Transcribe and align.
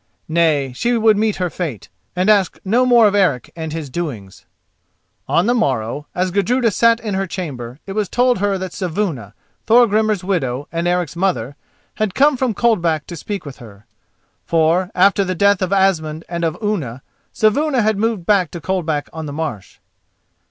Nay, 0.27 0.73
she 0.73 0.97
would 0.97 1.15
meet 1.15 1.35
her 1.35 1.51
fate, 1.51 1.87
and 2.15 2.27
ask 2.27 2.57
no 2.65 2.87
more 2.87 3.05
of 3.07 3.13
Eric 3.13 3.51
and 3.55 3.71
his 3.71 3.87
doings. 3.91 4.47
On 5.27 5.45
the 5.45 5.53
morrow, 5.53 6.07
as 6.15 6.31
Gudruda 6.31 6.71
sat 6.71 6.99
in 6.99 7.13
her 7.13 7.27
chamber, 7.27 7.77
it 7.85 7.91
was 7.93 8.09
told 8.09 8.39
her 8.39 8.57
that 8.57 8.73
Saevuna, 8.73 9.35
Thorgrimur's 9.67 10.23
widow 10.23 10.67
and 10.71 10.87
Eric's 10.87 11.15
mother, 11.15 11.55
had 11.97 12.15
come 12.15 12.35
from 12.35 12.55
Coldback 12.55 13.05
to 13.05 13.15
speak 13.15 13.45
with 13.45 13.57
her. 13.57 13.85
For, 14.43 14.89
after 14.95 15.23
the 15.23 15.35
death 15.35 15.61
of 15.61 15.71
Asmund 15.71 16.25
and 16.27 16.43
of 16.43 16.57
Unna, 16.63 17.03
Saevuna 17.31 17.83
had 17.83 17.99
moved 17.99 18.25
back 18.25 18.49
to 18.49 18.59
Coldback 18.59 19.07
on 19.13 19.27
the 19.27 19.33
Marsh. 19.33 19.77